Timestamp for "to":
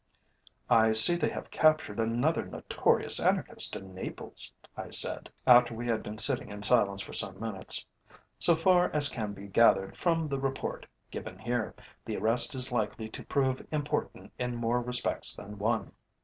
13.09-13.23